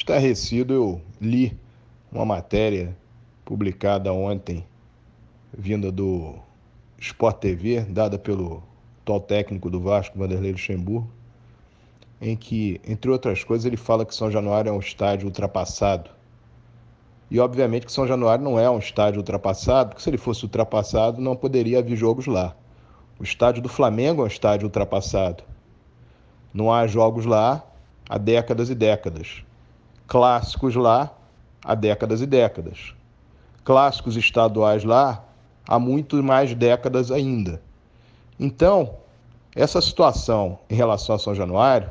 [0.00, 1.54] Estarrecido, eu li
[2.10, 2.96] uma matéria
[3.44, 4.64] publicada ontem,
[5.52, 6.36] vinda do
[6.98, 8.62] Sport TV, dada pelo
[9.02, 11.06] atual técnico do Vasco, Vanderlei Luxemburgo,
[12.18, 16.08] em que, entre outras coisas, ele fala que São Januário é um estádio ultrapassado.
[17.30, 21.20] E, obviamente, que São Januário não é um estádio ultrapassado, porque se ele fosse ultrapassado,
[21.20, 22.56] não poderia haver jogos lá.
[23.18, 25.44] O estádio do Flamengo é um estádio ultrapassado.
[26.54, 27.62] Não há jogos lá
[28.08, 29.44] há décadas e décadas.
[30.10, 31.16] Clássicos lá
[31.64, 32.94] há décadas e décadas.
[33.62, 35.24] Clássicos estaduais lá
[35.68, 37.62] há muito mais décadas ainda.
[38.36, 38.96] Então,
[39.54, 41.88] essa situação em relação a São Januário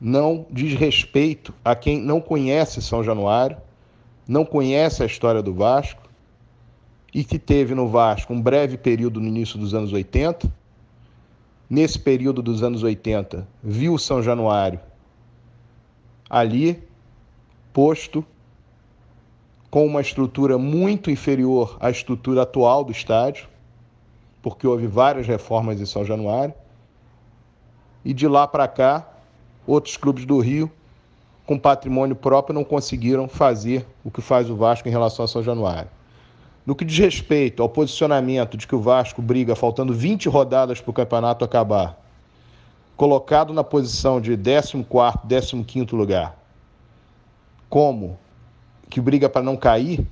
[0.00, 3.58] não diz respeito a quem não conhece São Januário,
[4.26, 6.08] não conhece a história do Vasco
[7.12, 10.50] e que teve no Vasco um breve período no início dos anos 80.
[11.68, 14.80] Nesse período dos anos 80, viu São Januário
[16.30, 16.90] ali
[17.72, 18.24] posto
[19.70, 23.48] com uma estrutura muito inferior à estrutura atual do estádio,
[24.42, 26.52] porque houve várias reformas em São Januário.
[28.04, 29.08] E de lá para cá,
[29.66, 30.70] outros clubes do Rio,
[31.46, 35.42] com patrimônio próprio, não conseguiram fazer o que faz o Vasco em relação a São
[35.42, 35.88] Januário.
[36.66, 40.90] No que diz respeito ao posicionamento de que o Vasco briga faltando 20 rodadas para
[40.90, 41.98] o campeonato acabar,
[42.96, 46.41] colocado na posição de 14, 15 lugar,
[47.72, 48.18] como
[48.90, 50.06] que briga para não cair,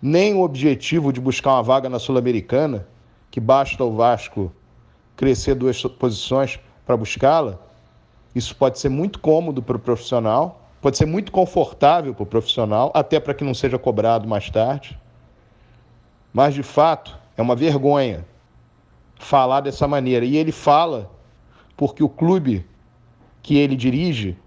[0.00, 2.88] nem o objetivo de buscar uma vaga na Sul-Americana,
[3.30, 4.50] que basta o Vasco
[5.16, 7.58] crescer duas posições para buscá-la,
[8.34, 12.90] isso pode ser muito cômodo para o profissional, pode ser muito confortável para o profissional,
[12.94, 14.98] até para que não seja cobrado mais tarde.
[16.32, 18.24] Mas, de fato, é uma vergonha
[19.16, 20.24] falar dessa maneira.
[20.24, 21.10] E ele fala
[21.76, 22.64] porque o clube
[23.42, 24.38] que ele dirige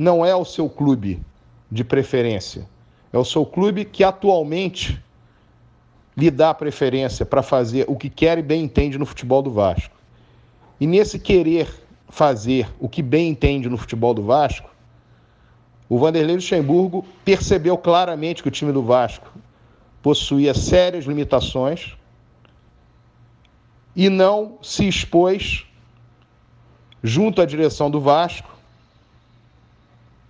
[0.00, 1.20] não é o seu clube
[1.70, 2.66] de preferência.
[3.12, 4.98] É o seu clube que atualmente
[6.16, 9.94] lhe dá preferência para fazer o que quer e bem entende no futebol do Vasco.
[10.80, 11.68] E nesse querer
[12.08, 14.70] fazer o que bem entende no futebol do Vasco,
[15.86, 19.30] o Vanderlei Luxemburgo percebeu claramente que o time do Vasco
[20.00, 21.94] possuía sérias limitações
[23.94, 25.66] e não se expôs
[27.02, 28.59] junto à direção do Vasco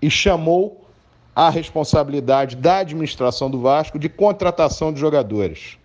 [0.00, 0.86] e chamou
[1.34, 5.76] a responsabilidade da administração do Vasco de contratação de jogadores.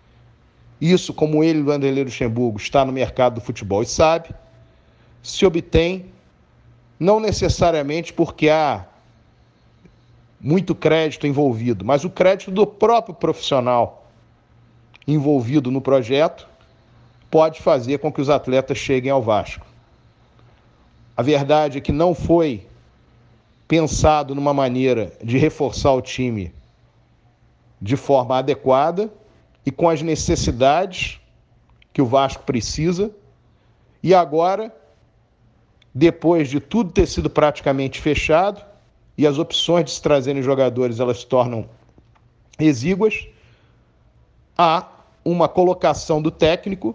[0.80, 4.30] Isso, como ele, Vanderlei Luxemburgo, está no mercado do futebol e sabe,
[5.22, 6.06] se obtém
[6.98, 8.86] não necessariamente porque há
[10.40, 14.06] muito crédito envolvido, mas o crédito do próprio profissional
[15.06, 16.48] envolvido no projeto
[17.30, 19.64] pode fazer com que os atletas cheguem ao Vasco.
[21.16, 22.66] A verdade é que não foi
[23.72, 26.52] pensado numa maneira de reforçar o time
[27.80, 29.10] de forma adequada
[29.64, 31.18] e com as necessidades
[31.90, 33.10] que o Vasco precisa.
[34.02, 34.70] E agora
[35.94, 38.62] depois de tudo ter sido praticamente fechado
[39.16, 41.66] e as opções de se trazerem jogadores elas se tornam
[42.58, 43.26] exíguas,
[44.54, 44.86] há
[45.24, 46.94] uma colocação do técnico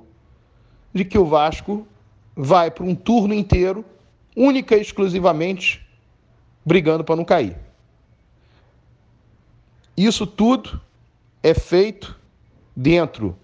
[0.94, 1.88] de que o Vasco
[2.36, 3.84] vai para um turno inteiro,
[4.36, 5.87] única e exclusivamente
[6.68, 7.56] brigando para não cair.
[9.96, 10.82] Isso tudo
[11.42, 12.14] é feito
[12.76, 13.38] dentro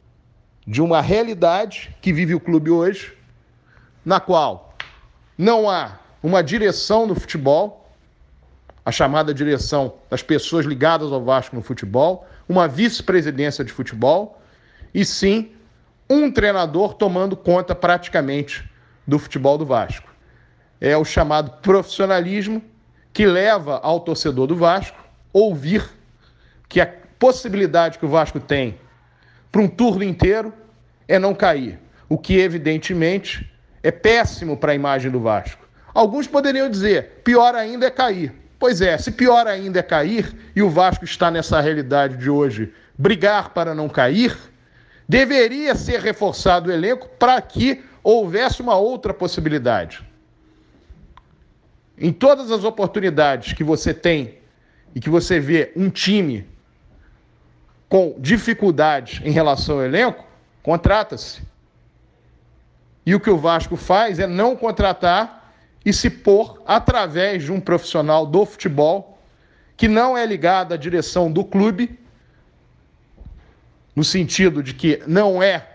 [0.67, 3.17] de uma realidade que vive o clube hoje,
[4.03, 4.75] na qual
[5.38, 7.89] não há uma direção no futebol,
[8.85, 14.41] a chamada direção das pessoas ligadas ao Vasco no futebol, uma vice-presidência de futebol,
[14.94, 15.53] e sim
[16.09, 18.69] um treinador tomando conta praticamente
[19.07, 20.13] do futebol do Vasco.
[20.81, 22.61] É o chamado profissionalismo
[23.13, 24.97] que leva ao torcedor do Vasco
[25.31, 25.88] ouvir
[26.68, 28.78] que a possibilidade que o Vasco tem
[29.51, 30.51] para um turno inteiro
[31.07, 31.79] é não cair,
[32.09, 33.50] o que evidentemente
[33.84, 35.68] é péssimo para a imagem do Vasco.
[35.94, 38.34] Alguns poderiam dizer, pior ainda é cair.
[38.57, 42.73] Pois é, se pior ainda é cair, e o Vasco está nessa realidade de hoje,
[42.97, 44.35] brigar para não cair,
[45.08, 50.03] deveria ser reforçado o elenco para que houvesse uma outra possibilidade.
[51.97, 54.37] Em todas as oportunidades que você tem
[54.95, 56.47] e que você vê um time
[57.87, 60.25] com dificuldades em relação ao elenco,
[60.63, 61.41] contrata-se.
[63.05, 65.53] E o que o Vasco faz é não contratar
[65.85, 69.19] e se pôr através de um profissional do futebol
[69.75, 71.99] que não é ligado à direção do clube,
[73.96, 75.67] no sentido de que não é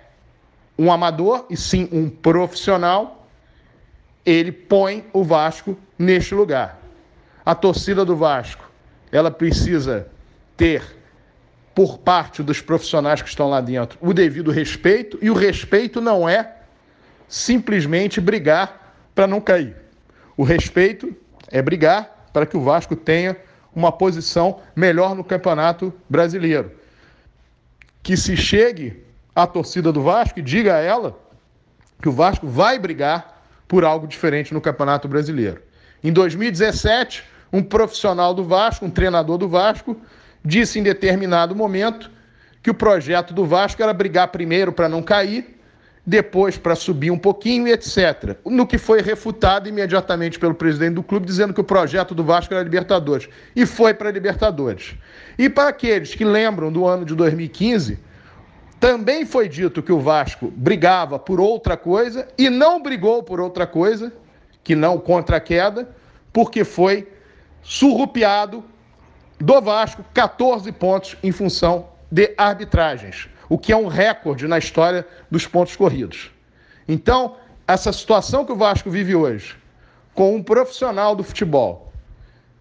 [0.78, 3.28] um amador e sim um profissional,
[4.24, 6.78] ele põe o Vasco neste lugar.
[7.44, 8.70] a torcida do Vasco,
[9.10, 10.06] ela precisa
[10.56, 10.82] ter
[11.74, 16.28] por parte dos profissionais que estão lá dentro o devido respeito e o respeito não
[16.28, 16.56] é
[17.26, 19.76] simplesmente brigar para não cair.
[20.36, 21.16] O respeito
[21.50, 23.36] é brigar para que o Vasco tenha
[23.74, 26.72] uma posição melhor no Campeonato Brasileiro.
[28.02, 29.04] Que se chegue
[29.34, 31.18] à torcida do Vasco e diga a ela
[32.00, 35.62] que o Vasco vai brigar por algo diferente no Campeonato Brasileiro.
[36.02, 39.96] Em 2017, um profissional do Vasco, um treinador do Vasco,
[40.44, 42.10] disse em determinado momento
[42.62, 45.58] que o projeto do Vasco era brigar primeiro para não cair
[46.08, 48.38] depois para subir um pouquinho e etc.
[48.46, 52.54] No que foi refutado imediatamente pelo presidente do clube, dizendo que o projeto do Vasco
[52.54, 53.28] era Libertadores.
[53.54, 54.94] E foi para Libertadores.
[55.38, 57.98] E para aqueles que lembram do ano de 2015,
[58.80, 63.66] também foi dito que o Vasco brigava por outra coisa e não brigou por outra
[63.66, 64.10] coisa,
[64.68, 65.88] que não contra a queda,
[66.30, 67.10] porque foi
[67.62, 68.62] surrupiado
[69.40, 75.06] do Vasco 14 pontos em função de arbitragens o que é um recorde na história
[75.30, 76.30] dos pontos corridos.
[76.86, 77.36] Então,
[77.66, 79.56] essa situação que o Vasco vive hoje,
[80.14, 81.90] com um profissional do futebol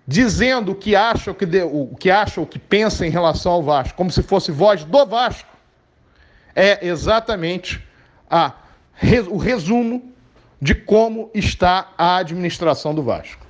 [0.09, 3.51] dizendo o que acha, o que, de, o que acha, o que pensa em relação
[3.51, 5.49] ao Vasco, como se fosse voz do Vasco,
[6.55, 7.85] é exatamente
[8.29, 8.53] a,
[9.29, 10.13] o resumo
[10.61, 13.46] de como está a administração do Vasco.